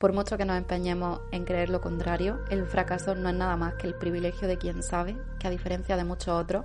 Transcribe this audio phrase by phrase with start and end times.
[0.00, 3.74] Por mucho que nos empeñemos en creer lo contrario, el fracaso no es nada más
[3.74, 6.64] que el privilegio de quien sabe que a diferencia de muchos otros,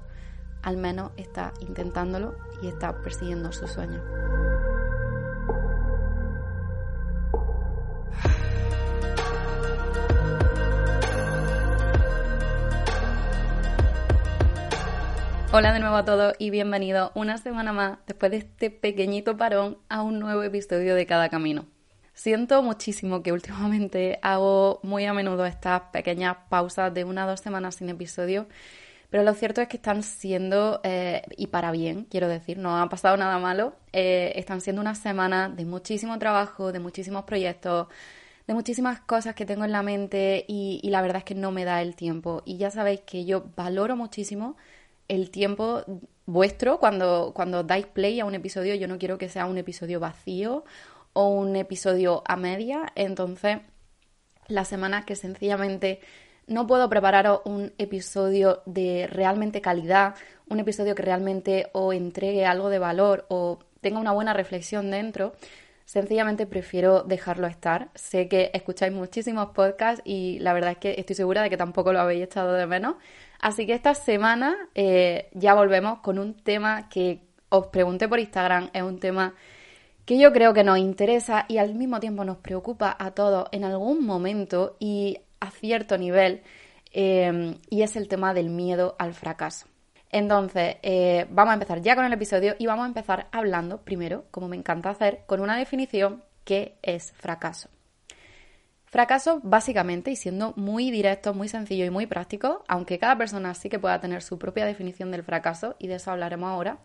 [0.61, 4.01] al menos está intentándolo y está persiguiendo su sueño.
[15.51, 19.77] Hola de nuevo a todos y bienvenidos una semana más después de este pequeñito parón
[19.89, 21.74] a un nuevo episodio de Cada Camino.
[22.15, 27.41] Siento muchísimo que últimamente hago muy a menudo estas pequeñas pausas de una o dos
[27.41, 28.47] semanas sin episodio,
[29.09, 32.87] pero lo cierto es que están siendo, eh, y para bien, quiero decir, no ha
[32.87, 37.87] pasado nada malo, eh, están siendo unas semanas de muchísimo trabajo, de muchísimos proyectos,
[38.47, 41.51] de muchísimas cosas que tengo en la mente y, y la verdad es que no
[41.51, 42.43] me da el tiempo.
[42.45, 44.55] Y ya sabéis que yo valoro muchísimo
[45.09, 45.83] el tiempo
[46.25, 48.75] vuestro cuando, cuando dais play a un episodio.
[48.75, 50.63] Yo no quiero que sea un episodio vacío
[51.15, 52.91] o un episodio a media.
[52.93, 53.59] Entonces,
[54.47, 56.01] la semana que sencillamente
[56.47, 60.15] no puedo prepararos un episodio de realmente calidad,
[60.47, 65.33] un episodio que realmente o entregue algo de valor o tenga una buena reflexión dentro,
[65.85, 67.89] sencillamente prefiero dejarlo estar.
[67.95, 71.93] Sé que escucháis muchísimos podcasts y la verdad es que estoy segura de que tampoco
[71.93, 72.95] lo habéis echado de menos.
[73.39, 78.69] Así que esta semana eh, ya volvemos con un tema que os pregunté por Instagram,
[78.73, 79.33] es un tema
[80.05, 83.63] que yo creo que nos interesa y al mismo tiempo nos preocupa a todos en
[83.63, 86.43] algún momento y a cierto nivel,
[86.93, 89.67] eh, y es el tema del miedo al fracaso.
[90.11, 94.25] Entonces, eh, vamos a empezar ya con el episodio y vamos a empezar hablando primero,
[94.31, 97.69] como me encanta hacer, con una definición que es fracaso.
[98.85, 103.67] Fracaso, básicamente, y siendo muy directo, muy sencillo y muy práctico, aunque cada persona sí
[103.67, 106.77] que pueda tener su propia definición del fracaso, y de eso hablaremos ahora,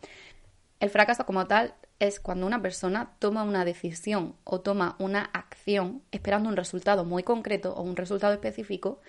[0.80, 6.02] el fracaso como tal es cuando una persona toma una decisión o toma una acción
[6.10, 9.00] esperando un resultado muy concreto o un resultado específico,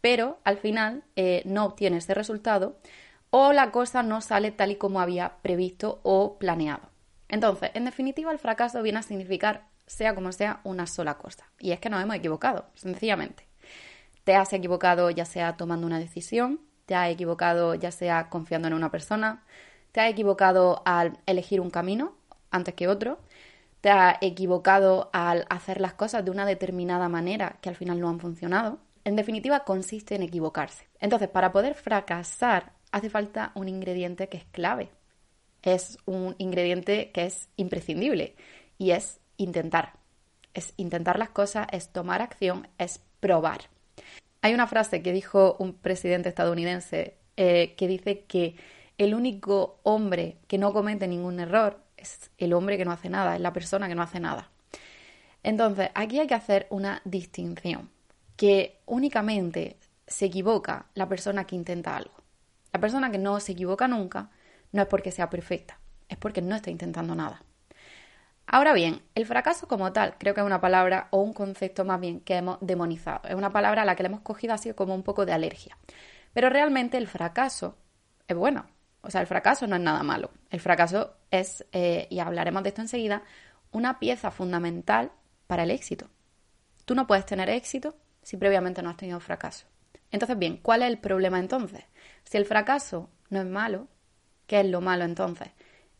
[0.00, 2.76] pero al final eh, no obtiene ese resultado
[3.30, 6.90] o la cosa no sale tal y como había previsto o planeado.
[7.28, 11.46] Entonces, en definitiva, el fracaso viene a significar sea como sea, una sola cosa.
[11.58, 13.46] Y es que nos hemos equivocado, sencillamente.
[14.24, 18.74] Te has equivocado ya sea tomando una decisión, te has equivocado ya sea confiando en
[18.74, 19.42] una persona,
[19.92, 22.14] te has equivocado al elegir un camino
[22.52, 23.18] antes que otro,
[23.80, 28.08] te has equivocado al hacer las cosas de una determinada manera que al final no
[28.08, 28.78] han funcionado.
[29.04, 30.86] En definitiva, consiste en equivocarse.
[31.00, 34.90] Entonces, para poder fracasar hace falta un ingrediente que es clave.
[35.62, 38.36] Es un ingrediente que es imprescindible
[38.78, 39.94] y es intentar.
[40.54, 43.62] Es intentar las cosas, es tomar acción, es probar.
[44.42, 48.56] Hay una frase que dijo un presidente estadounidense eh, que dice que
[48.98, 53.34] el único hombre que no comete ningún error es el hombre que no hace nada,
[53.34, 54.50] es la persona que no hace nada.
[55.42, 57.90] Entonces, aquí hay que hacer una distinción,
[58.36, 59.76] que únicamente
[60.06, 62.14] se equivoca la persona que intenta algo.
[62.72, 64.30] La persona que no se equivoca nunca
[64.72, 67.42] no es porque sea perfecta, es porque no está intentando nada.
[68.46, 72.00] Ahora bien, el fracaso como tal creo que es una palabra o un concepto más
[72.00, 73.28] bien que hemos demonizado.
[73.28, 75.76] Es una palabra a la que le hemos cogido así como un poco de alergia.
[76.32, 77.76] Pero realmente el fracaso
[78.28, 78.66] es bueno.
[79.02, 80.30] O sea, el fracaso no es nada malo.
[80.50, 83.22] El fracaso es, eh, y hablaremos de esto enseguida,
[83.72, 85.12] una pieza fundamental
[85.46, 86.08] para el éxito.
[86.84, 89.66] Tú no puedes tener éxito si previamente no has tenido fracaso.
[90.10, 91.84] Entonces, bien, ¿cuál es el problema entonces?
[92.24, 93.88] Si el fracaso no es malo,
[94.46, 95.48] ¿qué es lo malo entonces?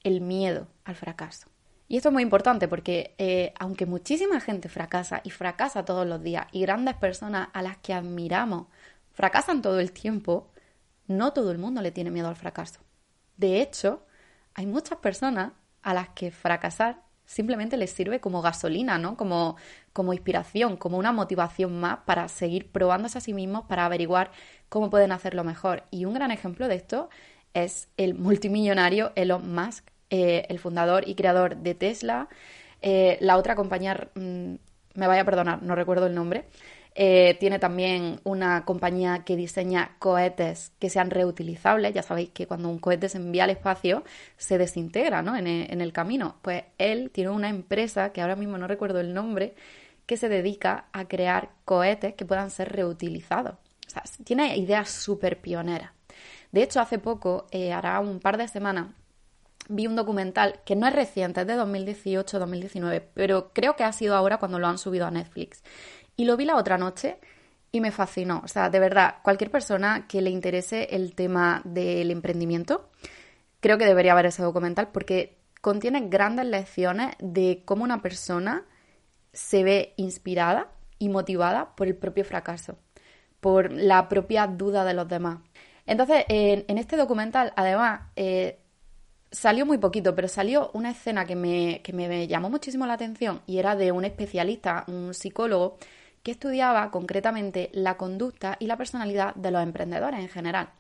[0.05, 1.49] El miedo al fracaso.
[1.89, 6.23] Y esto es muy importante porque eh, aunque muchísima gente fracasa y fracasa todos los
[6.23, 8.67] días y grandes personas a las que admiramos
[9.13, 10.51] fracasan todo el tiempo,
[11.07, 12.81] no todo el mundo le tiene miedo al fracaso.
[13.37, 14.05] De hecho,
[14.55, 15.53] hay muchas personas
[15.83, 19.17] a las que fracasar simplemente les sirve como gasolina, ¿no?
[19.17, 19.57] Como,
[19.93, 24.31] como inspiración, como una motivación más para seguir probándose a sí mismos, para averiguar
[24.69, 25.85] cómo pueden hacerlo mejor.
[25.91, 27.09] Y un gran ejemplo de esto
[27.55, 32.29] es el multimillonario Elon Musk, eh, el fundador y creador de Tesla.
[32.83, 34.55] Eh, la otra compañía, mm,
[34.95, 36.45] me vaya a perdonar, no recuerdo el nombre.
[36.95, 41.95] Eh, tiene también una compañía que diseña cohetes que sean reutilizables.
[41.95, 44.05] Ya sabéis que cuando un cohete se envía al espacio
[44.37, 45.37] se desintegra ¿no?
[45.37, 46.37] en, el, en el camino.
[46.43, 49.55] Pues él tiene una empresa, que ahora mismo no recuerdo el nombre,
[50.07, 53.55] que se dedica a crear cohetes que puedan ser reutilizados.
[53.87, 55.93] O sea, tiene ideas súper pioneras.
[56.51, 58.89] De hecho, hace poco, eh, hará un par de semanas,
[59.69, 64.15] vi un documental que no es reciente, es de 2018-2019, pero creo que ha sido
[64.15, 65.63] ahora cuando lo han subido a Netflix.
[66.17, 67.19] Y lo vi la otra noche
[67.73, 68.43] y me fascinó.
[68.45, 72.91] O sea, de verdad, cualquier persona que le interese el tema del emprendimiento,
[73.61, 78.65] creo que debería ver ese documental porque contiene grandes lecciones de cómo una persona
[79.33, 80.69] se ve inspirada
[80.99, 82.79] y motivada por el propio fracaso,
[83.41, 85.39] por la propia duda de los demás.
[85.87, 88.59] Entonces, en, este documental, además, eh,
[89.31, 93.41] salió muy poquito, pero salió una escena que me, que me llamó muchísimo la atención
[93.47, 95.79] y era de un especialista, un psicólogo,
[96.23, 100.71] que estudiaba concretamente la conducta y la personalidad de los emprendedores en general.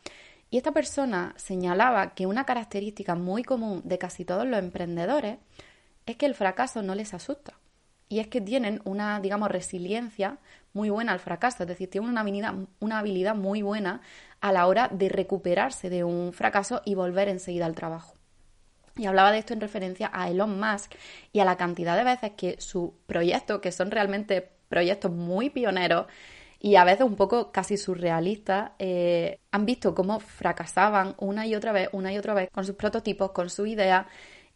[0.50, 5.38] Y esta persona señalaba que una característica muy común de casi todos los emprendedores
[6.06, 7.54] es que el fracaso no les asusta.
[8.08, 10.36] Y es que tienen una, digamos, resiliencia
[10.74, 14.02] muy buena al fracaso, es decir, tienen una habilidad, muy buena
[14.42, 18.14] a la hora de recuperarse de un fracaso y volver enseguida al trabajo.
[18.96, 20.92] Y hablaba de esto en referencia a Elon Musk
[21.32, 26.06] y a la cantidad de veces que sus proyectos, que son realmente proyectos muy pioneros,
[26.58, 31.72] y a veces un poco casi surrealistas, eh, han visto cómo fracasaban una y otra
[31.72, 34.06] vez, una y otra vez con sus prototipos, con su idea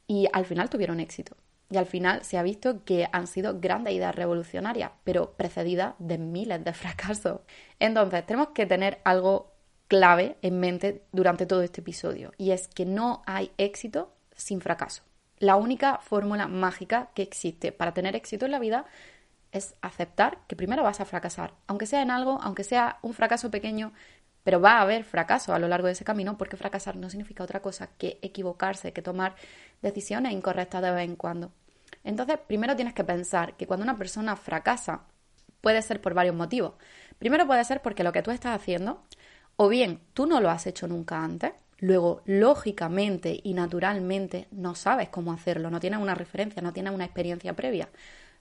[0.07, 1.37] y al final tuvieron éxito.
[1.69, 6.17] Y al final se ha visto que han sido grandes ideas revolucionarias, pero precedidas de
[6.17, 7.41] miles de fracasos.
[7.81, 9.53] Entonces, tenemos que tener algo
[9.89, 15.03] clave en mente durante todo este episodio, y es que no hay éxito sin fracaso.
[15.39, 18.87] La única fórmula mágica que existe para tener éxito en la vida
[19.53, 23.51] es aceptar que primero vas a fracasar, aunque sea en algo, aunque sea un fracaso
[23.51, 23.93] pequeño,
[24.45, 27.43] pero va a haber fracaso a lo largo de ese camino porque fracasar no significa
[27.43, 29.35] otra cosa que equivocarse, que tomar
[29.83, 31.51] decisiones incorrectas de vez en cuando.
[32.05, 35.03] Entonces, primero tienes que pensar que cuando una persona fracasa,
[35.61, 36.75] puede ser por varios motivos.
[37.19, 39.03] Primero puede ser porque lo que tú estás haciendo,
[39.57, 45.09] o bien tú no lo has hecho nunca antes, luego lógicamente y naturalmente no sabes
[45.09, 47.89] cómo hacerlo, no tienes una referencia, no tienes una experiencia previa.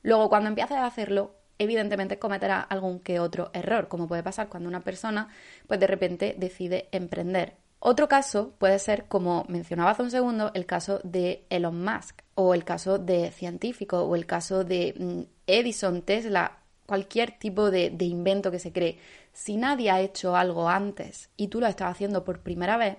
[0.06, 4.70] Luego, cuando empieces a hacerlo, evidentemente cometerá algún que otro error, como puede pasar cuando
[4.70, 5.30] una persona,
[5.66, 7.56] pues de repente decide emprender.
[7.80, 12.54] Otro caso puede ser, como mencionaba hace un segundo, el caso de Elon Musk, o
[12.54, 18.06] el caso de científico, o el caso de mm, Edison, Tesla, cualquier tipo de, de
[18.06, 19.00] invento que se cree.
[19.34, 22.98] Si nadie ha hecho algo antes y tú lo estás haciendo por primera vez,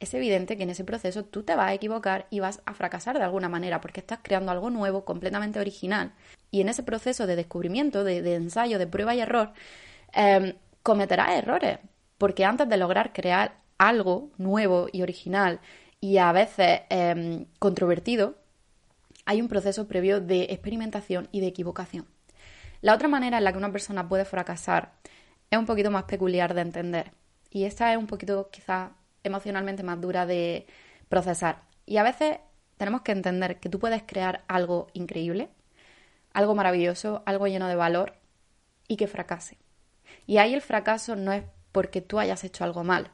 [0.00, 3.18] es evidente que en ese proceso tú te vas a equivocar y vas a fracasar
[3.18, 6.12] de alguna manera porque estás creando algo nuevo, completamente original.
[6.50, 9.52] Y en ese proceso de descubrimiento, de, ensayo, de prueba y error,
[10.12, 11.78] em, cometerás errores.
[12.16, 15.60] Porque antes de lograr crear algo nuevo y original
[16.00, 18.36] y a veces em, controvertido,
[19.26, 22.06] hay un proceso previo de experimentación y de equivocación.
[22.80, 24.92] La otra manera en la que una persona puede fracasar
[25.50, 27.12] es un poquito más peculiar de entender.
[27.50, 28.90] Y esta es un poquito quizás
[29.24, 30.66] emocionalmente más dura de
[31.08, 31.62] procesar.
[31.86, 32.38] Y a veces
[32.76, 35.48] tenemos que entender que tú puedes crear algo increíble,
[36.32, 38.14] algo maravilloso, algo lleno de valor
[38.86, 39.58] y que fracase.
[40.26, 43.10] Y ahí el fracaso no es porque tú hayas hecho algo mal,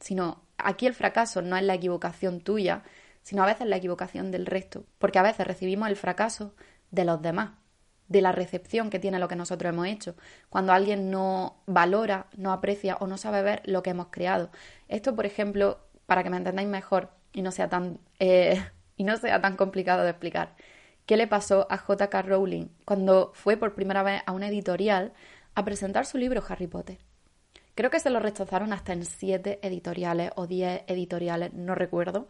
[0.00, 2.82] sino aquí el fracaso no es la equivocación tuya,
[3.22, 6.54] sino a veces la equivocación del resto, porque a veces recibimos el fracaso
[6.90, 7.52] de los demás,
[8.08, 10.16] de la recepción que tiene lo que nosotros hemos hecho,
[10.50, 14.50] cuando alguien no valora, no aprecia o no sabe ver lo que hemos creado.
[14.88, 18.62] Esto, por ejemplo, para que me entendáis mejor y no sea tan, eh,
[18.96, 20.54] y no sea tan complicado de explicar,
[21.06, 25.12] ¿qué le pasó a JK Rowling cuando fue por primera vez a una editorial
[25.54, 26.98] a presentar su libro Harry Potter?
[27.74, 32.28] Creo que se lo rechazaron hasta en siete editoriales o diez editoriales, no recuerdo,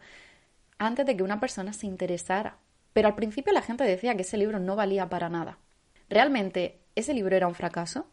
[0.77, 2.57] antes de que una persona se interesara.
[2.93, 5.57] Pero al principio la gente decía que ese libro no valía para nada.
[6.09, 8.07] ¿Realmente ese libro era un fracaso?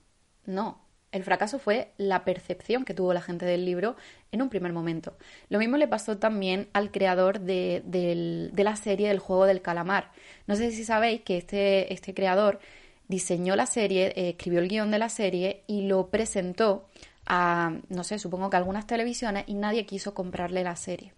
[0.46, 0.80] No,
[1.12, 3.96] el fracaso fue la percepción que tuvo la gente del libro
[4.30, 5.16] en un primer momento.
[5.48, 10.12] Lo mismo le pasó también al creador de, la serie del juego del calamar.
[10.46, 12.60] No sé si sabéis que este, este creador
[13.08, 16.88] diseñó la serie, eh, escribió el guion de la serie y lo presentó
[17.26, 21.12] a, no sé, supongo que algunas televisiones y nadie quiso comprarle la serie.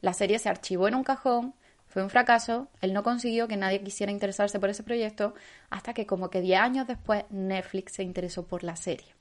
[0.00, 1.54] La serie se archivó en un cajón,
[1.88, 5.34] fue un fracaso, él no consiguió que nadie quisiera interesarse por ese proyecto
[5.70, 9.14] hasta que como que 10 años después Netflix se interesó por la serie.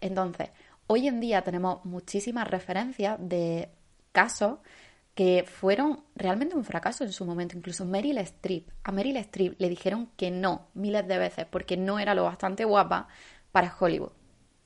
[0.00, 0.50] Entonces,
[0.86, 3.70] hoy en día tenemos muchísimas referencias de
[4.12, 4.58] casos
[5.14, 7.56] que fueron realmente un fracaso en su momento.
[7.56, 8.68] Incluso Meryl Streep.
[8.84, 12.64] A Meryl Streep le dijeron que no miles de veces porque no era lo bastante
[12.64, 13.08] guapa
[13.52, 14.12] para Hollywood.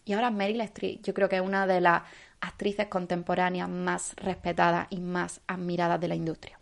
[0.05, 2.03] Y ahora Meryl Streep yo creo que es una de las
[2.41, 6.61] actrices contemporáneas más respetadas y más admiradas de la industria.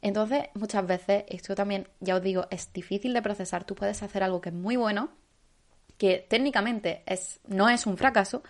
[0.00, 3.64] Entonces, muchas veces, esto también, ya os digo, es difícil de procesar.
[3.64, 5.10] Tú puedes hacer algo que es muy bueno,
[5.98, 8.42] que técnicamente es, no es un fracaso,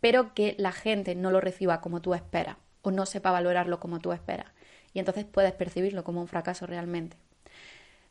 [0.00, 3.98] pero que la gente no lo reciba como tú esperas o no sepa valorarlo como
[3.98, 4.46] tú esperas.
[4.92, 7.16] Y entonces puedes percibirlo como un fracaso realmente.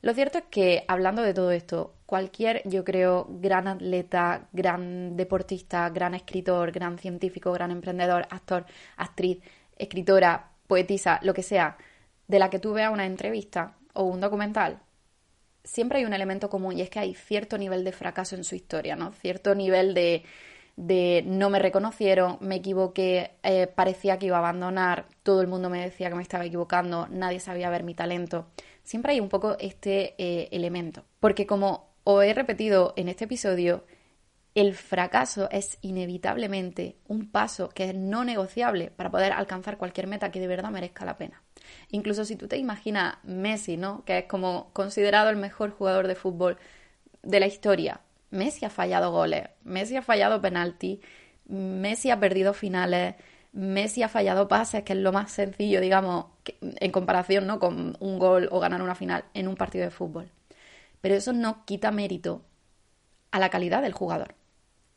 [0.02, 5.90] Lo cierto es que, hablando de todo esto, cualquier, yo creo, gran atleta, gran deportista,
[5.90, 9.40] gran escritor, gran científico, gran emprendedor, actor, actriz,
[9.78, 11.78] escritora, poetisa, lo que sea,
[12.28, 14.80] de la que tú veas una entrevista o un documental,
[15.70, 18.56] siempre hay un elemento común y es que hay cierto nivel de fracaso en su
[18.56, 19.12] historia, ¿no?
[19.12, 20.24] Cierto nivel de,
[20.76, 25.70] de no me reconocieron, me equivoqué, eh, parecía que iba a abandonar, todo el mundo
[25.70, 28.48] me decía que me estaba equivocando, nadie sabía ver mi talento.
[28.84, 33.86] Siempre hay un poco este eh, elemento, porque como os he repetido en este episodio,
[34.56, 40.32] el fracaso es inevitablemente un paso que es no negociable para poder alcanzar cualquier meta
[40.32, 41.42] que de verdad merezca la pena.
[41.90, 44.04] Incluso si tú te imaginas Messi, ¿no?
[44.06, 46.58] Que es como considerado el mejor jugador de fútbol
[47.22, 48.02] de la historia,
[48.32, 51.02] Messi ha fallado goles, Messi ha fallado penalti,
[51.48, 53.16] Messi ha perdido finales,
[53.52, 56.26] Messi ha fallado pases, que es lo más sencillo, digamos,
[56.62, 57.60] en comparación ¿no?
[57.60, 60.30] con un gol o ganar una final en un partido de fútbol.
[61.02, 62.44] Pero eso no quita mérito
[63.32, 64.36] a la calidad del jugador.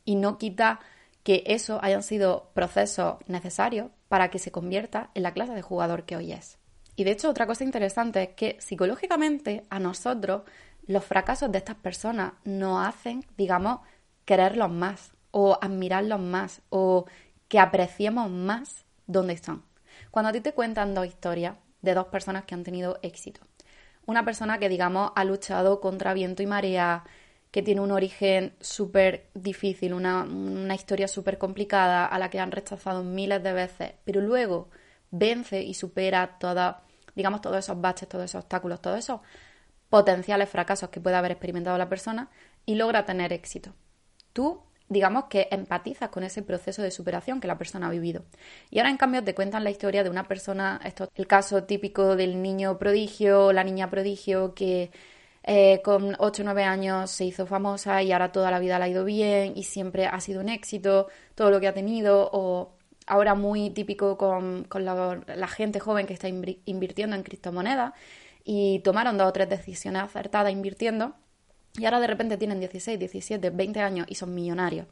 [0.05, 0.79] Y no quita
[1.23, 6.03] que eso hayan sido procesos necesarios para que se convierta en la clase de jugador
[6.03, 6.59] que hoy es.
[6.95, 10.43] Y de hecho, otra cosa interesante es que psicológicamente a nosotros
[10.85, 13.79] los fracasos de estas personas nos hacen, digamos,
[14.25, 17.05] quererlos más o admirarlos más o
[17.47, 19.63] que apreciemos más dónde están.
[20.11, 23.41] Cuando a ti te cuentan dos historias de dos personas que han tenido éxito,
[24.05, 27.03] una persona que, digamos, ha luchado contra viento y marea,
[27.53, 32.51] que tiene un origen súper difícil, una, una historia súper complicada a la que han
[32.51, 34.71] rechazado miles de veces, pero luego
[35.11, 36.81] vence y supera toda,
[37.13, 39.21] digamos, todos esos baches, todos esos obstáculos, todos esos
[39.87, 42.31] potenciales fracasos que pueda haber experimentado la persona
[42.65, 43.75] y logra tener éxito.
[44.33, 48.25] Tú, digamos que empatizas con ese proceso de superación que la persona ha vivido.
[48.71, 52.15] Y ahora, en cambio, te cuentan la historia de una persona, esto el caso típico
[52.15, 54.89] del niño prodigio, la niña prodigio que
[55.43, 58.85] eh, con 8 o 9 años se hizo famosa y ahora toda la vida la
[58.85, 62.75] ha ido bien y siempre ha sido un éxito todo lo que ha tenido o
[63.07, 67.93] ahora muy típico con, la, la, gente joven que está invirtiendo en criptomonedas
[68.45, 71.13] y tomaron dos o tres decisiones acertadas invirtiendo
[71.77, 74.87] y ahora de repente tienen 16, 17, 20 años y son millonarios.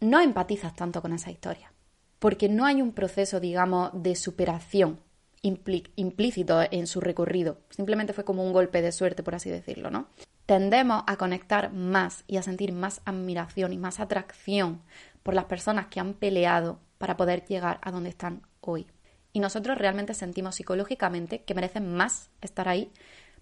[0.00, 1.72] No empatizas tanto con esa historia,
[2.18, 5.00] porque no hay un proceso, digamos, de superación
[5.42, 7.58] implícito en su recorrido.
[7.70, 10.08] Simplemente fue como un golpe de suerte, por así decirlo, ¿no?
[10.46, 14.82] Tendemos a conectar más y a sentir más admiración y más atracción
[15.22, 18.86] por las personas que han peleado para poder llegar a donde están hoy
[19.36, 22.90] y nosotros realmente sentimos psicológicamente que merecen más estar ahí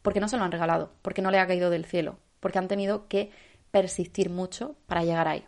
[0.02, 2.66] porque no se lo han regalado, porque no le ha caído del cielo, porque han
[2.66, 3.30] tenido que
[3.70, 5.44] persistir mucho para llegar ahí.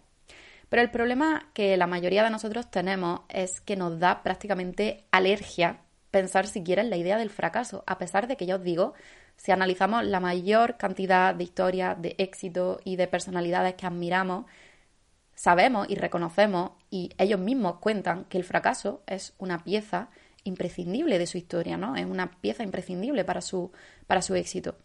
[0.68, 5.80] Pero el problema que la mayoría de nosotros tenemos es que nos da prácticamente alergia
[6.10, 8.94] pensar siquiera en la idea del fracaso, a pesar de que ya os digo,
[9.36, 14.46] si analizamos la mayor cantidad de historias de éxito y de personalidades que admiramos,
[15.34, 20.08] sabemos y reconocemos y ellos mismos cuentan que el fracaso es una pieza
[20.44, 21.96] imprescindible de su historia, ¿no?
[21.96, 23.72] Es una pieza imprescindible para su,
[24.06, 24.76] para su éxito.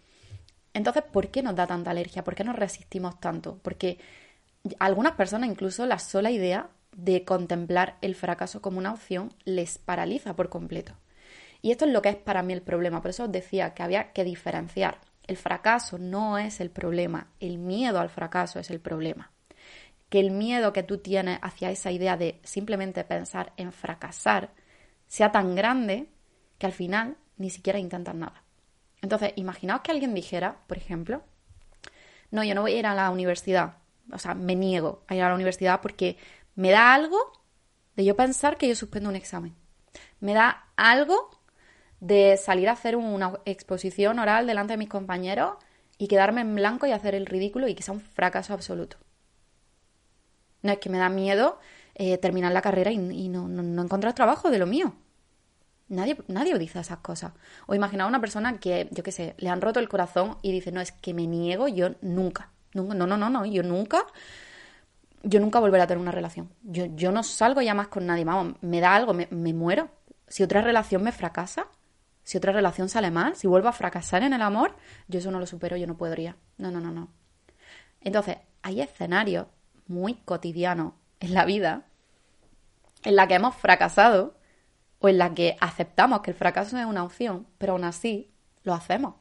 [0.73, 2.23] Entonces, ¿por qué nos da tanta alergia?
[2.23, 3.59] ¿Por qué nos resistimos tanto?
[3.61, 3.99] Porque
[4.79, 10.35] algunas personas incluso la sola idea de contemplar el fracaso como una opción les paraliza
[10.35, 10.93] por completo.
[11.61, 13.01] Y esto es lo que es para mí el problema.
[13.01, 14.99] Por eso os decía que había que diferenciar.
[15.27, 19.31] El fracaso no es el problema, el miedo al fracaso es el problema.
[20.09, 24.51] Que el miedo que tú tienes hacia esa idea de simplemente pensar en fracasar
[25.07, 26.09] sea tan grande
[26.57, 28.43] que al final ni siquiera intentan nada.
[29.01, 31.23] Entonces, imaginaos que alguien dijera, por ejemplo,
[32.29, 33.77] no, yo no voy a ir a la universidad,
[34.11, 36.17] o sea, me niego a ir a la universidad porque
[36.55, 37.17] me da algo
[37.95, 39.55] de yo pensar que yo suspendo un examen.
[40.19, 41.29] Me da algo
[42.01, 45.53] de salir a hacer una exposición oral delante de mis compañeros
[45.97, 48.97] y quedarme en blanco y hacer el ridículo y que sea un fracaso absoluto.
[50.63, 51.59] No es que me da miedo
[51.93, 52.97] eh, terminar la carrera y,
[53.29, 54.95] no, no, encontrar trabajo de lo mío.
[55.89, 57.33] Nadie, nadie dice esas cosas.
[57.67, 60.51] O imagina a una persona que, yo qué sé, le han roto el corazón y
[60.51, 62.49] dice, no, es que me niego, yo nunca.
[62.73, 64.07] No, no, no, no, yo nunca,
[65.21, 66.49] yo nunca volveré a tener una relación.
[66.63, 68.25] Yo, yo no salgo ya más con nadie.
[68.25, 69.89] Vamos, me da algo, me, me muero.
[70.27, 71.67] Si otra relación me fracasa,
[72.31, 74.77] si otra relación sale mal, si vuelvo a fracasar en el amor,
[75.09, 76.37] yo eso no lo supero, yo no podría.
[76.57, 77.09] No, no, no, no.
[77.99, 79.47] Entonces, hay escenarios
[79.87, 81.87] muy cotidianos en la vida
[83.03, 84.37] en la que hemos fracasado
[84.99, 88.31] o en la que aceptamos que el fracaso es una opción, pero aún así
[88.63, 89.15] lo hacemos.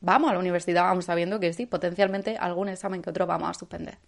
[0.00, 3.54] Vamos a la universidad, vamos sabiendo que sí, potencialmente algún examen que otro vamos a
[3.54, 3.98] suspender.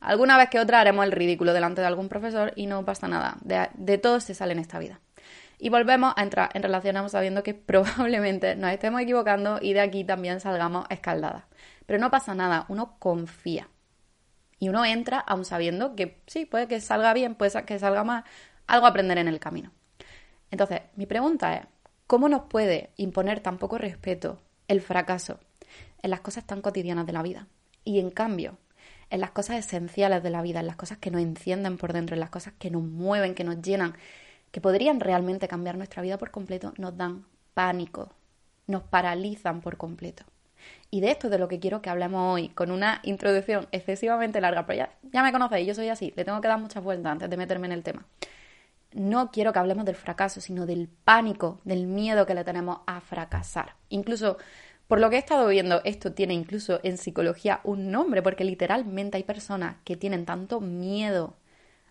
[0.00, 3.36] Alguna vez que otra haremos el ridículo delante de algún profesor y no pasa nada.
[3.42, 4.98] De, de todo se sale en esta vida.
[5.58, 10.04] Y volvemos a entrar en relaciones sabiendo que probablemente nos estemos equivocando y de aquí
[10.04, 11.44] también salgamos escaldadas.
[11.86, 13.68] Pero no pasa nada, uno confía.
[14.60, 18.24] Y uno entra aún sabiendo que sí, puede que salga bien, puede que salga mal,
[18.66, 19.72] algo aprender en el camino.
[20.50, 21.66] Entonces, mi pregunta es,
[22.06, 25.40] ¿cómo nos puede imponer tan poco respeto el fracaso
[26.02, 27.46] en las cosas tan cotidianas de la vida?
[27.84, 28.58] Y en cambio,
[29.10, 32.14] en las cosas esenciales de la vida, en las cosas que nos encienden por dentro,
[32.14, 33.94] en las cosas que nos mueven, que nos llenan,
[34.50, 37.24] que podrían realmente cambiar nuestra vida por completo, nos dan
[37.54, 38.12] pánico,
[38.66, 40.24] nos paralizan por completo.
[40.90, 44.40] Y de esto es de lo que quiero que hablemos hoy, con una introducción excesivamente
[44.40, 47.12] larga, pero ya, ya me conocéis, yo soy así, le tengo que dar muchas vueltas
[47.12, 48.06] antes de meterme en el tema.
[48.92, 53.00] No quiero que hablemos del fracaso, sino del pánico, del miedo que le tenemos a
[53.00, 53.74] fracasar.
[53.90, 54.38] Incluso,
[54.86, 59.18] por lo que he estado viendo, esto tiene incluso en psicología un nombre, porque literalmente
[59.18, 61.36] hay personas que tienen tanto miedo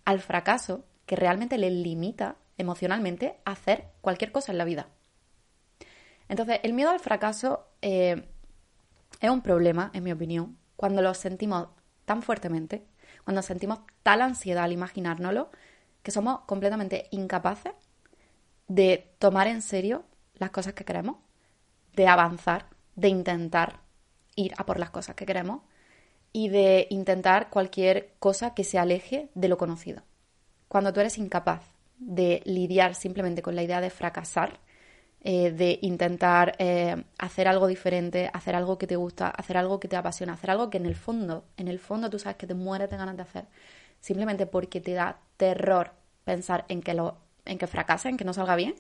[0.05, 4.87] al fracaso que realmente les limita emocionalmente hacer cualquier cosa en la vida.
[6.29, 8.27] Entonces, el miedo al fracaso eh,
[9.19, 11.69] es un problema, en mi opinión, cuando lo sentimos
[12.05, 12.85] tan fuertemente,
[13.23, 15.49] cuando sentimos tal ansiedad al imaginárnoslo,
[16.03, 17.73] que somos completamente incapaces
[18.67, 21.17] de tomar en serio las cosas que queremos,
[21.93, 23.81] de avanzar, de intentar
[24.35, 25.61] ir a por las cosas que queremos
[26.31, 30.03] y de intentar cualquier cosa que se aleje de lo conocido.
[30.67, 34.59] Cuando tú eres incapaz de lidiar simplemente con la idea de fracasar,
[35.21, 39.87] eh, de intentar eh, hacer algo diferente, hacer algo que te gusta, hacer algo que
[39.87, 42.53] te apasiona, hacer algo que en el fondo, en el fondo tú sabes que te
[42.53, 43.45] mueres de ganas de hacer,
[43.99, 45.91] simplemente porque te da terror
[46.23, 48.75] pensar en que, lo, en que fracase, en que no salga bien,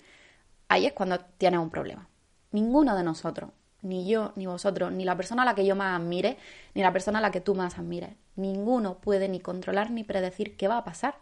[0.67, 2.07] ahí es cuando tienes un problema.
[2.51, 3.49] Ninguno de nosotros,
[3.81, 6.37] ni yo, ni vosotros, ni la persona a la que yo más admire,
[6.75, 10.55] ni la persona a la que tú más admires, ninguno puede ni controlar ni predecir
[10.55, 11.15] qué va a pasar.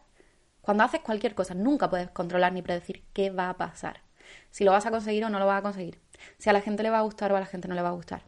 [0.66, 4.02] Cuando haces cualquier cosa, nunca puedes controlar ni predecir qué va a pasar.
[4.50, 6.02] Si lo vas a conseguir o no lo vas a conseguir,
[6.40, 7.90] si a la gente le va a gustar o a la gente no le va
[7.90, 8.24] a gustar,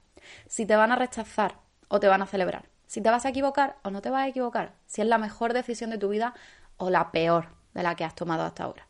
[0.46, 3.78] si te van a rechazar o te van a celebrar, si te vas a equivocar
[3.82, 6.36] o no te vas a equivocar, si es la mejor decisión de tu vida
[6.78, 8.88] o la peor de la que has tomado hasta ahora.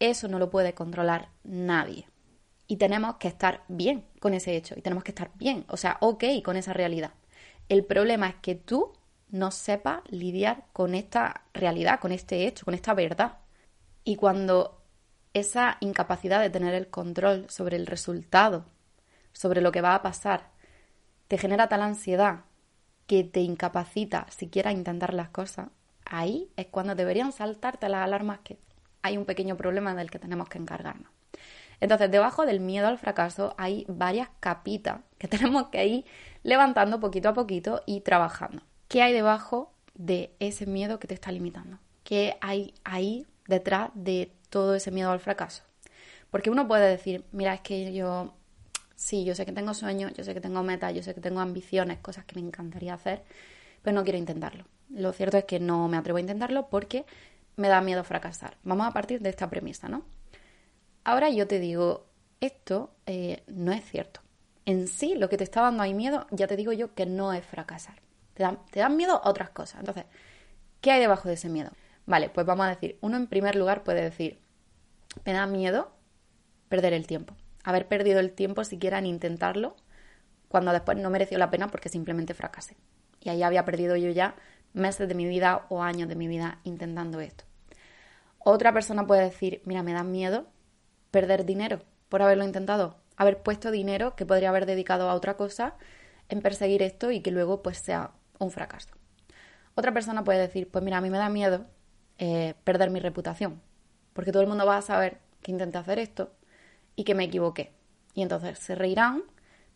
[0.00, 2.08] Eso no lo puede controlar nadie.
[2.66, 5.98] Y tenemos que estar bien con ese hecho, y tenemos que estar bien, o sea,
[6.00, 7.12] ok con esa realidad.
[7.68, 8.92] El problema es que tú
[9.30, 13.38] no sepas lidiar con esta realidad, con este hecho, con esta verdad.
[14.04, 14.82] Y cuando
[15.34, 18.64] esa incapacidad de tener el control sobre el resultado,
[19.32, 20.50] sobre lo que va a pasar,
[21.28, 22.40] te genera tal ansiedad
[23.06, 25.68] que te incapacita siquiera intentar las cosas,
[26.04, 28.58] ahí es cuando deberían saltarte las alarmas que
[29.02, 31.10] hay un pequeño problema del que tenemos que encargarnos.
[31.80, 36.04] Entonces, debajo del miedo al fracaso hay varias capitas que tenemos que ir
[36.42, 38.62] levantando poquito a poquito y trabajando.
[38.90, 41.78] ¿Qué hay debajo de ese miedo que te está limitando?
[42.02, 45.62] ¿Qué hay ahí detrás de todo ese miedo al fracaso.
[46.30, 48.34] Porque uno puede decir, mira, es que yo,
[48.96, 51.40] sí, yo sé que tengo sueños, yo sé que tengo metas, yo sé que tengo
[51.40, 53.22] ambiciones, cosas que me encantaría hacer,
[53.82, 54.64] pero no quiero intentarlo.
[54.90, 57.06] Lo cierto es que no me atrevo a intentarlo porque
[57.56, 58.56] me da miedo fracasar.
[58.64, 60.02] Vamos a partir de esta premisa, ¿no?
[61.04, 62.06] Ahora yo te digo,
[62.40, 64.20] esto eh, no es cierto.
[64.66, 67.32] En sí, lo que te está dando ahí miedo, ya te digo yo que no
[67.32, 67.96] es fracasar.
[68.70, 69.80] Te dan, miedo otras cosas.
[69.80, 70.04] Entonces,
[70.80, 71.70] ¿qué hay debajo de ese miedo?
[72.06, 74.40] Vale, pues vamos a decir, uno en primer lugar puede decir,
[75.26, 75.92] me da miedo
[76.68, 79.76] perder el tiempo, haber perdido el tiempo siquiera en intentarlo,
[80.48, 82.76] cuando después no mereció la pena porque simplemente fracasé.
[83.20, 84.34] Y ahí había perdido yo ya
[84.72, 87.44] meses de mi vida o años de mi vida intentando esto.
[88.38, 90.46] Otra persona puede decir, mira, me da miedo
[91.10, 95.76] perder dinero por haberlo intentado, haber puesto dinero que podría haber dedicado a otra cosa
[96.30, 98.90] en perseguir esto y que luego pues sea un fracaso.
[99.74, 101.66] Otra persona puede decir, pues mira, a mí me da miedo
[102.18, 103.62] eh, perder mi reputación,
[104.12, 106.32] porque todo el mundo va a saber que intenté hacer esto
[106.96, 107.72] y que me equivoqué.
[108.14, 109.22] Y entonces se reirán,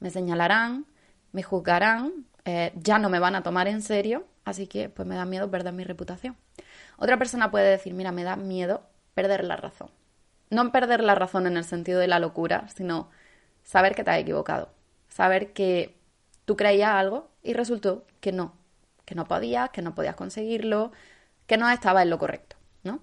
[0.00, 0.86] me señalarán,
[1.32, 5.14] me juzgarán, eh, ya no me van a tomar en serio, así que pues me
[5.14, 6.36] da miedo perder mi reputación.
[6.98, 8.82] Otra persona puede decir, mira, me da miedo
[9.14, 9.90] perder la razón.
[10.50, 13.10] No perder la razón en el sentido de la locura, sino
[13.62, 14.70] saber que te has equivocado,
[15.08, 15.96] saber que
[16.44, 18.54] tú creías algo y resultó que no,
[19.04, 20.92] que no podías, que no podías conseguirlo,
[21.46, 23.00] que no estaba en lo correcto, ¿no?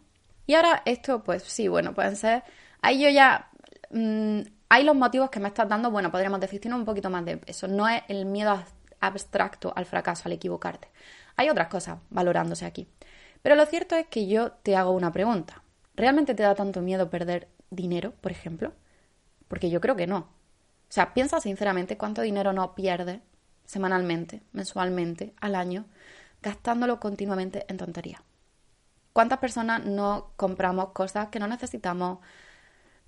[0.48, 2.44] Y ahora esto, pues sí, bueno, pueden ser...
[2.82, 3.50] Ahí yo ya...
[3.92, 7.42] Mm, hay los motivos que me estás dando, bueno, podríamos decir, un poquito más de
[7.46, 7.68] eso.
[7.68, 8.58] No es el miedo
[9.02, 10.88] abstracto al fracaso, al equivocarte.
[11.36, 12.88] Hay otras cosas valorándose aquí.
[13.42, 15.62] Pero lo cierto es que yo te hago una pregunta.
[15.96, 18.72] ¿Realmente te da tanto miedo perder dinero, por ejemplo?
[19.50, 20.18] Porque yo creo que no.
[20.20, 23.20] O sea, piensa sinceramente cuánto dinero no pierdes
[23.66, 25.86] semanalmente, mensualmente, al año,
[26.42, 28.22] gastándolo continuamente en tonterías.
[29.14, 32.20] ¿Cuántas personas no compramos cosas que no necesitamos?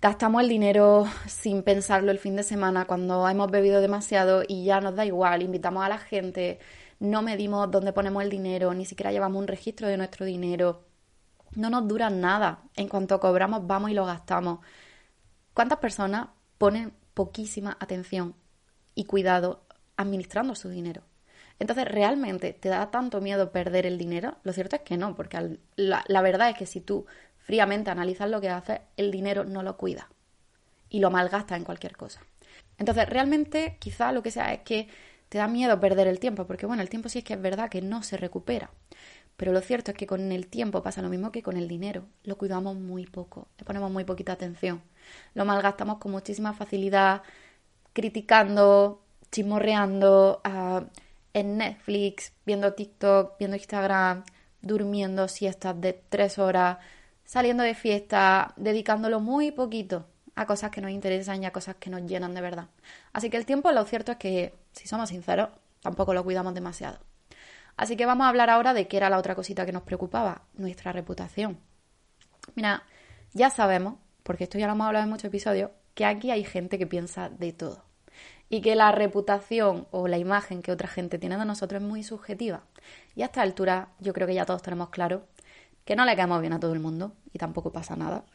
[0.02, 4.82] Gastamos el dinero sin pensarlo el fin de semana cuando hemos bebido demasiado y ya
[4.82, 6.60] nos da igual, invitamos a la gente,
[7.00, 10.86] no medimos dónde ponemos el dinero, ni siquiera llevamos un registro de nuestro dinero.
[11.56, 12.64] No nos dura nada.
[12.76, 14.60] En cuanto cobramos, vamos y lo gastamos.
[15.54, 18.36] ¿Cuántas personas ponen poquísima atención
[18.96, 19.66] y cuidado
[19.98, 21.04] administrando su dinero?
[21.60, 24.38] Entonces, ¿realmente te da tanto miedo perder el dinero?
[24.44, 27.06] Lo cierto es que no, porque la, verdad es que si tú
[27.38, 30.10] fríamente analizas lo que haces, el dinero no lo cuida
[30.90, 32.22] y lo malgasta en cualquier cosa.
[32.78, 34.88] Entonces, realmente quizá lo que sea es que
[35.30, 37.70] te da miedo perder el tiempo, porque bueno, el tiempo sí es que es verdad
[37.70, 38.72] que no se recupera.
[39.38, 42.06] Pero lo cierto es que con el tiempo pasa lo mismo que con el dinero.
[42.24, 44.82] Lo cuidamos muy poco, le ponemos muy poquita atención.
[45.34, 47.24] Lo malgastamos con muchísima facilidad,
[47.94, 49.03] criticando,
[49.34, 50.86] chismorreando, uh,
[51.34, 54.24] en Netflix, viendo TikTok, viendo Instagram,
[54.62, 56.78] durmiendo siestas de tres horas,
[57.26, 61.90] saliendo de fiesta, dedicándolo muy poquito a cosas que nos interesan y a cosas que
[61.90, 62.68] nos llenan de verdad.
[63.12, 65.50] Así que el tiempo, lo cierto es que, si somos sinceros,
[65.82, 67.00] tampoco lo cuidamos demasiado.
[67.76, 70.44] Así que vamos a hablar ahora de qué era la otra cosita que nos preocupaba,
[70.54, 71.58] nuestra reputación.
[72.54, 72.84] Mira,
[73.34, 76.78] ya sabemos, porque esto ya lo hemos hablado en muchos episodios, que aquí hay gente
[76.78, 77.93] que piensa de todo
[78.54, 82.04] y que la reputación o la imagen que otra gente tiene de nosotros es muy
[82.04, 82.62] subjetiva.
[83.16, 85.24] Y a esta altura yo creo que ya todos tenemos claro
[85.86, 88.26] que no le caemos bien a todo el mundo y tampoco pasa nada.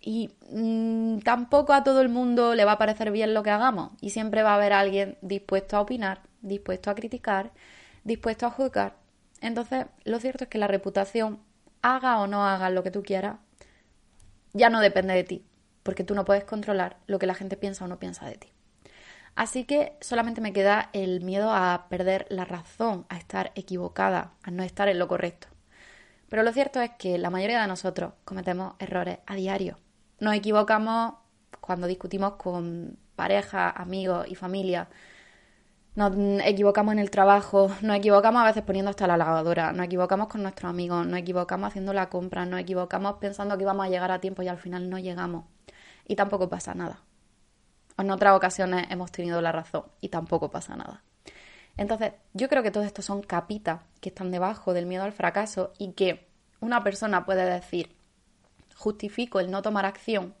[0.00, 3.92] Y mm, tampoco a todo el mundo le va a parecer bien lo que hagamos
[4.00, 7.52] y siempre va a haber alguien dispuesto a opinar, dispuesto a criticar,
[8.02, 8.96] dispuesto a juzgar.
[9.40, 11.38] Entonces, lo cierto es que la reputación,
[11.80, 13.36] haga o no haga lo que tú quieras,
[14.52, 15.46] ya no depende de ti,
[15.84, 18.53] porque tú no puedes controlar lo que la gente piensa o no piensa de ti.
[19.36, 24.50] Así que solamente me queda el miedo a perder la razón, a estar equivocada, a
[24.50, 25.48] no estar en lo correcto.
[26.28, 29.76] Pero lo cierto es que la mayoría de nosotros cometemos errores a diario.
[30.20, 31.14] Nos equivocamos
[31.60, 34.88] cuando discutimos con pareja, amigos y familia.
[35.96, 36.12] Nos
[36.44, 40.42] equivocamos en el trabajo, nos equivocamos a veces poniendo hasta la lavadora, nos equivocamos con
[40.42, 44.20] nuestros amigos, nos equivocamos haciendo la compra, nos equivocamos pensando que íbamos a llegar a
[44.20, 45.44] tiempo y al final no llegamos.
[46.06, 47.03] Y tampoco pasa nada
[47.98, 51.02] en otras ocasiones hemos tenido la razón y tampoco pasa nada.
[51.76, 55.72] Entonces, yo creo que todo esto son capitas que están debajo del miedo al fracaso
[55.78, 56.28] y que
[56.60, 57.94] una persona puede decir,
[58.76, 60.34] justifico el no tomar acción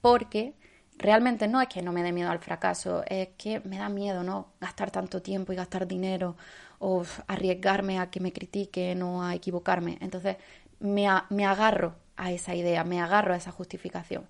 [0.00, 0.54] porque
[0.98, 4.22] realmente no es que no me dé miedo al fracaso, es que me da miedo,
[4.22, 4.52] ¿no?
[4.60, 6.36] Gastar tanto tiempo y gastar dinero
[6.78, 9.98] o arriesgarme a que me critiquen o a equivocarme.
[10.00, 10.36] Entonces,
[10.80, 14.26] me, me agarro a esa idea, me agarro a esa justificación.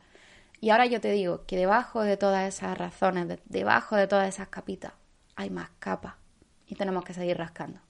[0.63, 4.47] Y ahora yo te digo que debajo de todas esas razones, debajo de todas esas
[4.47, 4.93] capitas,
[5.35, 6.15] hay más capas
[6.69, 7.81] y tenemos que seguir rascando.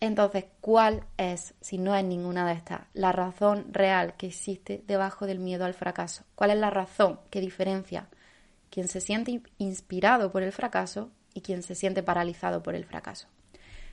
[0.00, 5.26] Entonces, ¿cuál es, si no es ninguna de estas, la razón real que existe debajo
[5.26, 6.24] del miedo al fracaso?
[6.34, 8.08] ¿Cuál es la razón que diferencia
[8.68, 13.28] quien se siente inspirado por el fracaso y quien se siente paralizado por el fracaso?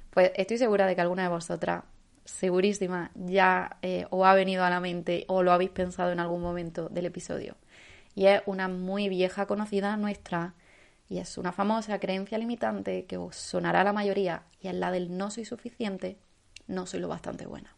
[0.09, 1.83] Pues estoy segura de que alguna de vosotras,
[2.25, 6.41] segurísima, ya eh, os ha venido a la mente o lo habéis pensado en algún
[6.41, 7.55] momento del episodio
[8.17, 10.55] y es una muy vieja conocida nuestra
[11.07, 14.89] y es una famosa creencia limitante que os sonará a la mayoría y es la
[14.89, 16.17] del no soy suficiente,
[16.65, 17.75] no soy lo bastante buena.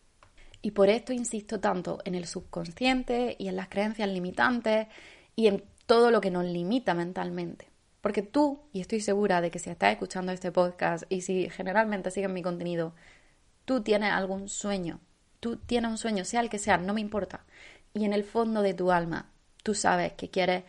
[0.62, 4.88] Y por esto insisto tanto en el subconsciente y en las creencias limitantes
[5.36, 7.68] y en todo lo que nos limita mentalmente.
[8.00, 12.12] Porque tú, y estoy segura de que si estás escuchando este podcast y si generalmente
[12.12, 12.94] sigues mi contenido,
[13.66, 15.02] tú tienes algún sueño,
[15.42, 17.44] tú tienes un sueño, sea el que sea, no me importa.
[17.94, 20.64] Y en el fondo de tu alma tú sabes que quieres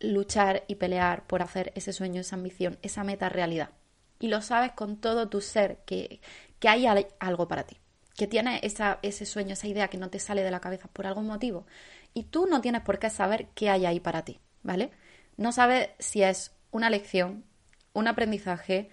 [0.00, 3.70] luchar y pelear por hacer ese sueño, esa ambición, esa meta realidad.
[4.18, 6.20] Y lo sabes con todo tu ser, que,
[6.58, 6.86] que hay
[7.18, 7.78] algo para ti,
[8.16, 11.06] que tienes esa, ese sueño, esa idea que no te sale de la cabeza por
[11.06, 11.66] algún motivo.
[12.12, 14.90] Y tú no tienes por qué saber qué hay ahí para ti, ¿vale?
[15.36, 17.44] No sabes si es una lección,
[17.92, 18.88] un aprendizaje,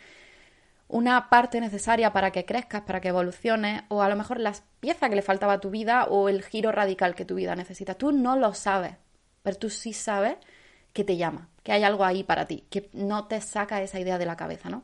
[0.88, 5.10] una parte necesaria para que crezcas, para que evoluciones, o a lo mejor las piezas
[5.10, 7.94] que le faltaba a tu vida o el giro radical que tu vida necesita.
[7.94, 8.96] Tú no lo sabes,
[9.44, 10.38] pero tú sí sabes
[10.94, 14.18] que te llama, que hay algo ahí para ti, que no te saca esa idea
[14.18, 14.84] de la cabeza, ¿no?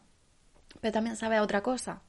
[0.81, 2.01] Pero también sabes otra cosa.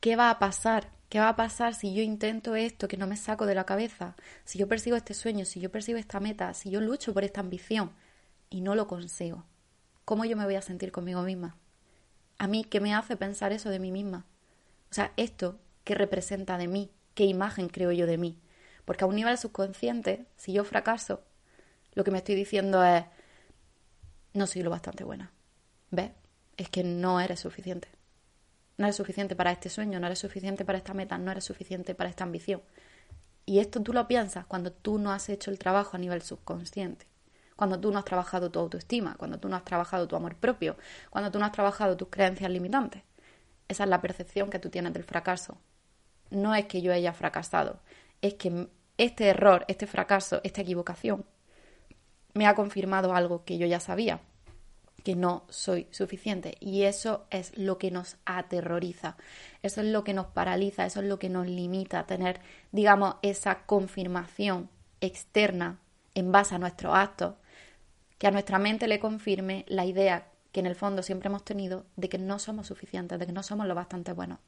[0.00, 0.90] ¿Qué va a pasar?
[1.08, 4.14] ¿Qué va a pasar si yo intento esto que no me saco de la cabeza?
[4.44, 7.40] Si yo persigo este sueño, si yo persigo esta meta, si yo lucho por esta
[7.40, 7.92] ambición
[8.50, 9.44] y no lo consigo.
[10.04, 11.56] ¿Cómo yo me voy a sentir conmigo misma?
[12.38, 14.26] A mí, ¿qué me hace pensar eso de mí misma?
[14.90, 16.90] O sea, esto, ¿qué representa de mí?
[17.14, 18.38] ¿Qué imagen creo yo de mí?
[18.84, 21.22] Porque a un nivel subconsciente, si yo fracaso,
[21.98, 23.04] lo que me estoy diciendo es,
[24.32, 25.32] no soy lo bastante buena.
[25.90, 26.12] ¿Ves?
[26.56, 27.88] Es que no eres suficiente.
[28.76, 31.96] No eres suficiente para este sueño, no eres suficiente para esta meta, no eres suficiente
[31.96, 32.62] para esta ambición.
[33.46, 37.08] Y esto tú lo piensas cuando tú no has hecho el trabajo a nivel subconsciente,
[37.56, 40.76] cuando tú no has trabajado tu autoestima, cuando tú no has trabajado tu amor propio,
[41.10, 43.02] cuando tú no has trabajado tus creencias limitantes.
[43.66, 45.58] Esa es la percepción que tú tienes del fracaso.
[46.30, 47.80] No es que yo haya fracasado,
[48.22, 51.26] es que este error, este fracaso, esta equivocación
[52.38, 54.20] me ha confirmado algo que yo ya sabía,
[55.02, 56.56] que no soy suficiente.
[56.60, 59.16] Y eso es lo que nos aterroriza,
[59.64, 63.16] eso es lo que nos paraliza, eso es lo que nos limita a tener, digamos,
[63.22, 64.70] esa confirmación
[65.00, 65.80] externa
[66.14, 67.34] en base a nuestros actos,
[68.18, 71.86] que a nuestra mente le confirme la idea que en el fondo siempre hemos tenido
[71.96, 74.38] de que no somos suficientes, de que no somos lo bastante buenos,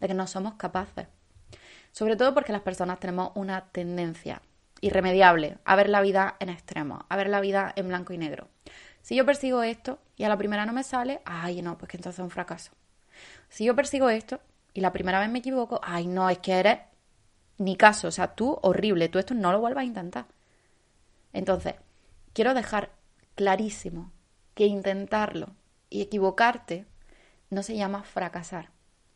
[0.00, 1.06] de que no somos capaces.
[1.92, 4.42] Sobre todo porque las personas tenemos una tendencia
[4.80, 8.48] irremediable a ver la vida en extremos, a ver la vida en blanco y negro.
[9.02, 11.96] Si yo persigo esto y a la primera no me sale, ay, no, pues que
[11.96, 12.72] entonces es un fracaso.
[13.48, 14.40] Si yo persigo esto
[14.72, 16.78] y la primera vez me equivoco, ay, no, es que eres
[17.58, 20.26] ni caso, o sea, tú horrible, tú esto no lo vuelvas a intentar.
[21.32, 21.74] Entonces,
[22.32, 22.90] quiero dejar
[23.34, 24.12] clarísimo
[24.54, 25.54] que intentarlo
[25.90, 26.86] y equivocarte
[27.50, 28.70] no se llama fracasar,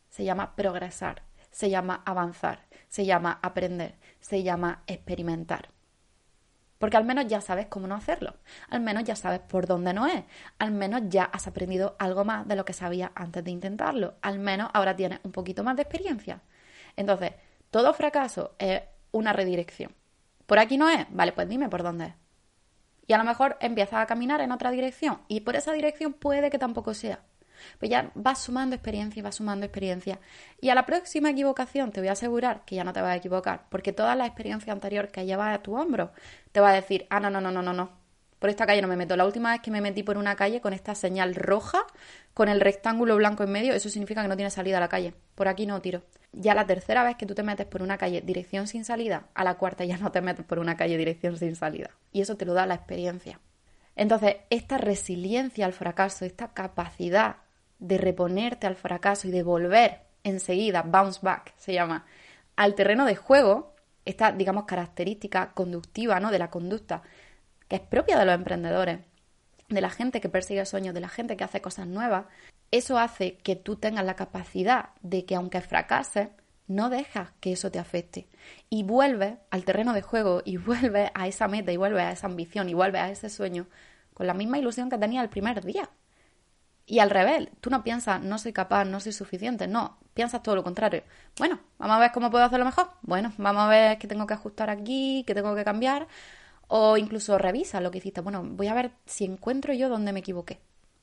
[0.09, 1.23] se llama progresar,
[1.55, 5.69] se llama avanzar, se llama aprender, se llama experimentar.
[6.77, 8.35] Porque al menos ya sabes cómo no hacerlo,
[8.69, 10.25] al menos ya sabes por dónde no es,
[10.59, 14.37] al menos ya has aprendido algo más de lo que sabías antes de intentarlo, al
[14.37, 16.41] menos ahora tienes un poquito más de experiencia.
[16.97, 17.31] Entonces,
[17.71, 18.81] todo fracaso es
[19.13, 19.95] una redirección.
[20.45, 21.07] ¿Por aquí no es?
[21.11, 22.13] Vale, pues dime por dónde es.
[23.07, 26.49] Y a lo mejor empiezas a caminar en otra dirección y por esa dirección puede
[26.49, 27.23] que tampoco sea.
[27.79, 30.19] Pues ya vas sumando experiencia y vas sumando experiencia.
[30.61, 33.15] Y a la próxima equivocación te voy a asegurar que ya no te vas a
[33.17, 36.11] equivocar, porque toda la experiencia anterior que llevas a tu hombro
[36.51, 38.05] te va a decir, ah, no, no, no, no, no, no.
[38.39, 39.15] Por esta calle no me meto.
[39.15, 41.79] La última vez que me metí por una calle con esta señal roja,
[42.33, 45.13] con el rectángulo blanco en medio, eso significa que no tiene salida a la calle.
[45.35, 46.03] Por aquí no tiro.
[46.31, 49.43] Ya la tercera vez que tú te metes por una calle dirección sin salida, a
[49.45, 51.91] la cuarta ya no te metes por una calle dirección sin salida.
[52.11, 53.39] Y eso te lo da la experiencia.
[53.95, 57.37] Entonces, esta resiliencia al fracaso, esta capacidad
[57.87, 62.05] de reponerte al fracaso y de volver enseguida, bounce back se llama,
[62.55, 66.31] al terreno de juego, esta, digamos, característica conductiva, ¿no?
[66.31, 67.03] De la conducta,
[67.67, 68.99] que es propia de los emprendedores,
[69.69, 72.25] de la gente que persigue sueños, de la gente que hace cosas nuevas,
[72.71, 76.29] eso hace que tú tengas la capacidad de que aunque fracases,
[76.67, 78.27] no dejas que eso te afecte
[78.69, 82.27] y vuelves al terreno de juego y vuelves a esa meta y vuelves a esa
[82.27, 83.67] ambición y vuelves a ese sueño
[84.15, 85.89] con la misma ilusión que tenía el primer día.
[86.87, 90.55] Y al revés, tú no piensas, no soy capaz, no soy suficiente, no, piensas todo
[90.55, 91.03] lo contrario.
[91.37, 92.89] Bueno, vamos a ver cómo puedo hacerlo mejor.
[93.01, 96.07] Bueno, vamos a ver qué tengo que ajustar aquí, qué tengo que cambiar.
[96.67, 98.21] O incluso revisa lo que hiciste.
[98.21, 100.59] Bueno, voy a ver si encuentro yo donde me equivoqué.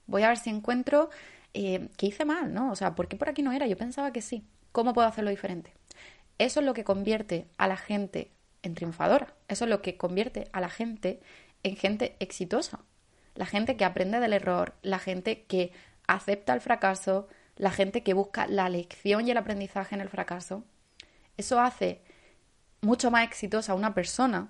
[0.06, 1.10] Voy a ver si encuentro
[1.54, 2.70] eh, qué hice mal, ¿no?
[2.70, 3.66] O sea, ¿por qué por aquí no era?
[3.66, 4.44] Yo pensaba que sí.
[4.70, 5.74] ¿Cómo puedo hacerlo diferente?
[6.38, 8.30] Eso es lo que convierte a la gente
[8.62, 9.34] en triunfadora.
[9.48, 11.20] Eso es lo que convierte a la gente
[11.64, 12.80] en gente exitosa
[13.34, 15.72] la gente que aprende del error, la gente que
[16.06, 20.64] acepta el fracaso, la gente que busca la lección y el aprendizaje en el fracaso,
[21.36, 22.02] eso hace
[22.80, 24.48] mucho más exitosa una persona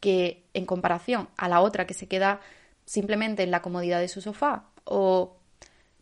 [0.00, 2.40] que en comparación a la otra que se queda
[2.84, 5.36] simplemente en la comodidad de su sofá o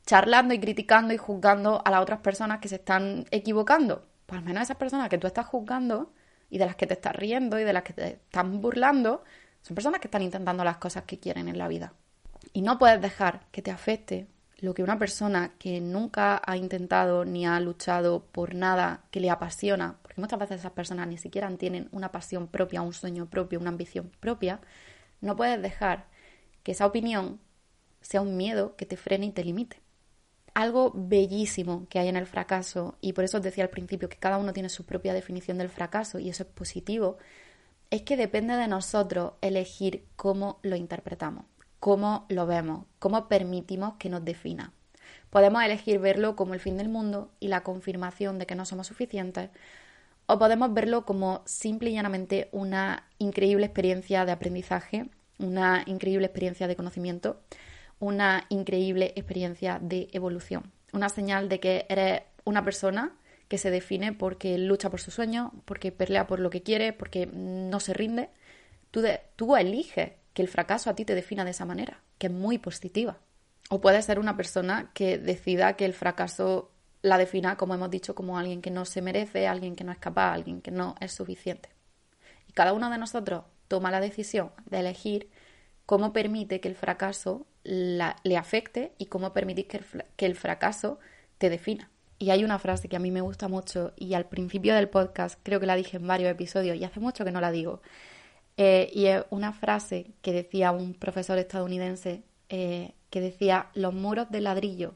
[0.07, 4.07] charlando y criticando y juzgando a las otras personas que se están equivocando.
[4.27, 6.12] Pues al menos esas personas que tú estás juzgando
[6.50, 9.24] y de las que te estás riendo y de las que te están burlando,
[9.62, 11.94] son personas que están intentando las cosas que quieren en la vida.
[12.57, 17.25] Y no puedes dejar que te afecte lo que una persona que nunca ha intentado
[17.25, 21.51] ni ha luchado por nada que le apasiona, porque muchas veces esas personas ni siquiera
[21.57, 24.61] tienen una pasión propia, un sueño propio, una ambición propia,
[25.21, 26.07] no puedes dejar
[26.62, 27.40] que esa opinión
[28.01, 29.81] sea un miedo que te frene y te limite.
[30.55, 34.19] Algo bellísimo que hay en el fracaso, y por eso os decía al principio que
[34.19, 37.19] cada uno tiene su propia definición del fracaso, y eso es positivo,
[37.90, 41.47] es que depende de nosotros elegir cómo lo interpretamos
[41.85, 44.73] cómo lo vemos, cómo permitimos que nos defina.
[45.29, 48.87] Podemos elegir verlo como el fin del mundo y la confirmación de que no somos
[48.87, 49.51] suficientes,
[50.25, 56.66] o podemos verlo como simple y llanamente una increíble experiencia de aprendizaje, una increíble experiencia
[56.68, 57.42] de conocimiento,
[57.99, 63.12] una increíble experiencia de evolución, una señal de que eres una persona
[63.49, 67.27] que se define porque lucha por su sueño, porque pelea por lo que quiere, porque
[67.27, 68.31] no se rinde.
[68.90, 69.03] Tú,
[69.37, 72.59] tú eliges que el fracaso a ti te defina de esa manera, que es muy
[72.59, 73.18] positiva.
[73.70, 76.70] O puede ser una persona que decida que el fracaso
[77.01, 79.99] la defina, como hemos dicho, como alguien que no se merece, alguien que no es
[79.99, 81.70] capaz, alguien que no es suficiente.
[82.55, 85.29] cada uno de nosotros toma la decisión de elegir
[85.87, 90.99] cómo permite que el fracaso le afecte y cómo permitir que el, que el fracaso
[91.38, 91.90] te defina.
[92.18, 95.38] Y hay una frase que a mí me gusta mucho y al principio del podcast
[95.42, 97.83] creo que la dije en varios episodios y hace mucho que no la digo.
[98.57, 104.31] Eh, y es una frase que decía un profesor estadounidense eh, que decía, los muros
[104.31, 104.95] de ladrillo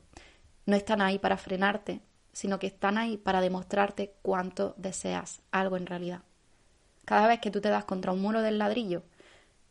[0.66, 2.00] no están ahí para frenarte,
[2.32, 6.22] sino que están ahí para demostrarte cuánto deseas algo en realidad.
[7.04, 9.02] Cada vez que tú te das contra un muro del ladrillo,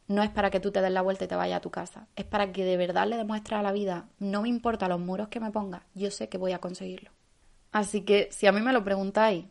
[0.08, 2.08] no es para que tú te des la vuelta y te vayas a tu casa,
[2.16, 5.28] es para que de verdad le demuestres a la vida, no me importa los muros
[5.28, 7.12] que me pongas, yo sé que voy a conseguirlo.
[7.72, 9.46] Así que si a mí me lo preguntáis,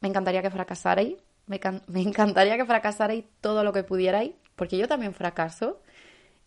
[0.00, 1.16] me encantaría que fracasarais,
[1.48, 1.60] me,
[2.00, 5.80] encantaría que fracasarais todo lo que pudierais, porque yo también fracaso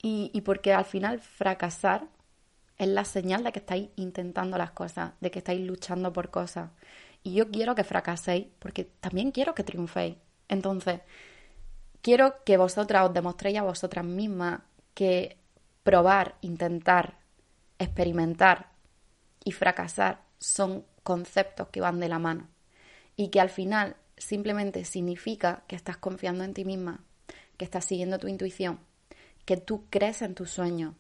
[0.02, 2.08] y, y porque al final fracasar
[2.78, 6.72] es la señal de que estáis intentando las cosas, de que estáis luchando por cosas.
[7.24, 10.18] Y yo quiero que fracaséis porque también quiero que triunféis.
[10.48, 11.02] Entonces,
[12.02, 14.62] quiero que vosotras os demostréis a vosotras mismas
[14.94, 15.38] que
[15.84, 17.18] probar, intentar,
[17.80, 18.70] experimentar
[19.44, 22.48] y fracasar son conceptos que van de la mano
[23.16, 27.04] y que al final simplemente significa que estás confiando en ti misma,
[27.58, 28.80] que estás siguiendo tu intuición,
[29.46, 30.96] que tú crees en tus sueños,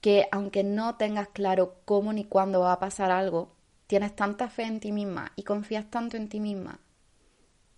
[0.00, 3.54] que aunque no tengas claro cómo ni cuándo va a pasar algo,
[3.86, 6.80] tienes tanta fe en ti misma y confías tanto en ti misma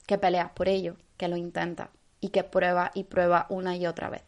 [0.07, 1.89] que peleas por ello, que lo intentas
[2.21, 4.23] y que prueba y prueba una y otra vez.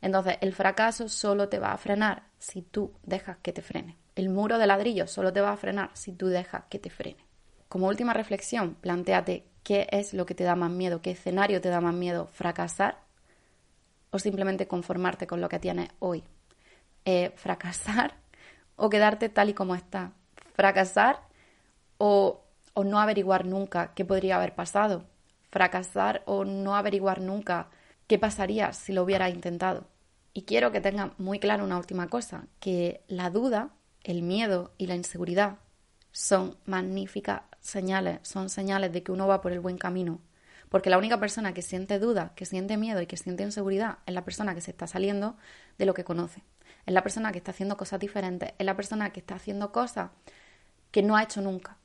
[0.00, 3.96] Entonces, el fracaso solo te va a frenar si tú dejas que te frene.
[4.14, 7.24] El muro de ladrillo solo te va a frenar si tú dejas que te frene.
[7.68, 11.70] Como última reflexión, planteate qué es lo que te da más miedo, qué escenario te
[11.70, 12.98] da más miedo, fracasar
[14.12, 16.22] o simplemente conformarte con lo que tienes hoy.
[17.04, 18.14] Eh, fracasar
[18.76, 20.12] o quedarte tal y como está.
[20.54, 21.18] Fracasar
[21.98, 25.04] o, o no averiguar nunca qué podría haber pasado
[25.56, 27.70] fracasar o no averiguar nunca
[28.06, 29.86] qué pasaría si lo hubiera intentado.
[30.34, 33.70] Y quiero que tengan muy claro una última cosa, que la duda,
[34.02, 35.56] el miedo y la inseguridad
[36.12, 40.20] son magníficas señales, son señales de que uno va por el buen camino.
[40.68, 44.14] Porque la única persona que siente duda, que siente miedo y que siente inseguridad es
[44.14, 45.36] la persona que se está saliendo
[45.78, 46.42] de lo que conoce.
[46.86, 50.10] Es la persona que está haciendo cosas diferentes, es la persona que está haciendo cosas
[50.90, 51.78] que no ha hecho nunca.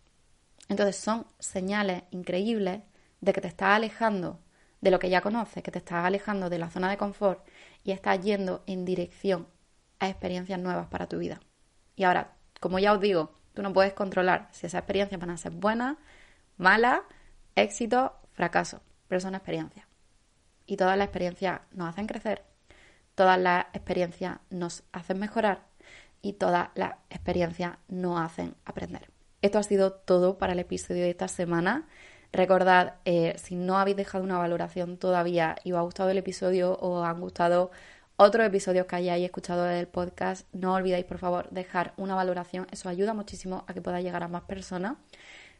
[0.70, 2.82] Entonces son señales increíbles
[3.20, 4.40] de que te estás alejando
[4.80, 7.46] de lo que ya conoces, que te estás alejando de la zona de confort
[7.84, 9.48] y estás yendo en dirección
[10.00, 11.40] a experiencias nuevas para tu vida.
[11.96, 15.38] Y ahora, como ya os digo, tú no puedes controlar si esas experiencias van a
[15.38, 15.98] ser buenas,
[16.58, 17.02] malas,
[17.56, 19.86] éxito, fracaso, pero son experiencias.
[20.66, 22.44] Y todas las experiencias nos hacen crecer,
[23.16, 25.66] todas las experiencias nos hacen mejorar
[26.22, 29.10] y todas las experiencias nos hacen aprender.
[29.42, 31.88] Esto ha sido todo para el episodio de esta semana.
[32.32, 36.74] Recordad, eh, si no habéis dejado una valoración todavía y os ha gustado el episodio
[36.74, 37.72] o os han gustado
[38.22, 42.88] otros episodios que hayáis escuchado del podcast, no olvidéis por favor dejar una valoración, eso
[42.88, 44.98] ayuda muchísimo a que pueda llegar a más personas.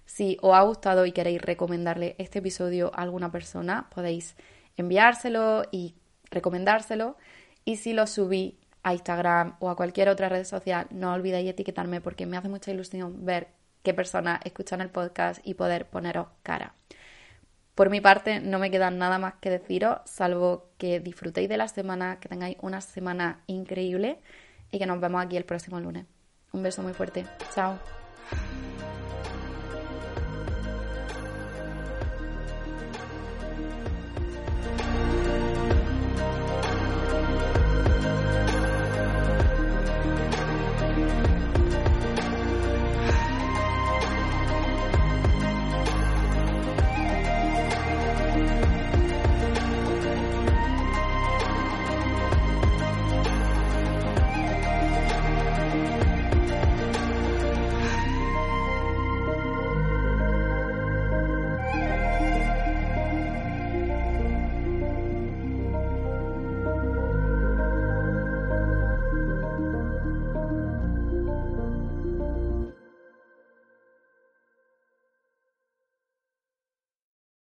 [0.06, 4.36] Si os ha gustado y queréis recomendarle este episodio a alguna persona, podéis
[4.78, 5.96] enviárselo y
[6.30, 7.18] recomendárselo.
[7.66, 12.00] Y si lo subí a Instagram o a cualquier otra red social, no olvidéis etiquetarme
[12.00, 13.48] porque me hace mucha ilusión ver
[13.82, 16.76] qué personas escuchan el podcast y poder poneros cara.
[17.76, 21.68] Por mi parte, no me queda nada más que deciros, salvo que disfrutéis de la
[21.68, 24.20] semana, que tengáis una semana increíble
[24.72, 26.06] y que nos vemos aquí el próximo lunes.
[26.52, 27.26] Un beso muy fuerte.
[27.54, 27.80] Chao.